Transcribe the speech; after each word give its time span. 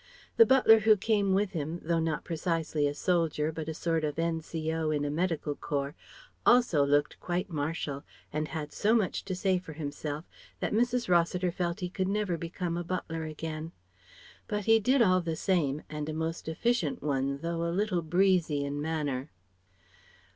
The 0.37 0.47
butler 0.47 0.79
who 0.79 0.97
came 0.97 1.31
with 1.35 1.51
him 1.51 1.79
though 1.83 1.99
not 1.99 2.23
precisely 2.25 2.87
a 2.87 2.95
soldier 2.95 3.51
but 3.51 3.69
a 3.69 3.73
sort 3.75 4.03
of 4.03 4.17
N.C.O. 4.17 4.89
in 4.89 5.05
a 5.05 5.11
medical 5.11 5.53
corps, 5.53 5.93
also 6.43 6.83
looked 6.83 7.19
quite 7.19 7.51
martial, 7.51 8.03
and 8.33 8.47
had 8.47 8.73
so 8.73 8.95
much 8.95 9.23
to 9.25 9.35
say 9.35 9.59
for 9.59 9.73
himself 9.73 10.25
that 10.59 10.73
Mrs. 10.73 11.07
Rossiter 11.07 11.51
felt 11.51 11.81
he 11.81 11.89
could 11.91 12.07
never 12.07 12.35
become 12.35 12.77
a 12.77 12.83
butler 12.83 13.25
again. 13.25 13.73
But 14.47 14.65
he 14.65 14.79
did 14.79 15.03
all 15.03 15.21
the 15.21 15.35
same, 15.35 15.83
and 15.87 16.09
a 16.09 16.13
most 16.13 16.47
efficient 16.47 17.03
one 17.03 17.37
though 17.43 17.61
a 17.63 17.69
little 17.69 18.01
breezy 18.01 18.63
in 18.65 18.81
manner. 18.81 19.29